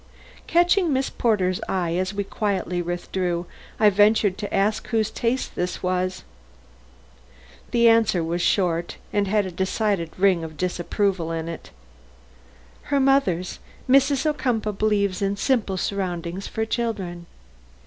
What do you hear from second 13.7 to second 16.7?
Mrs. Ocumpaugh believes in simple surroundings for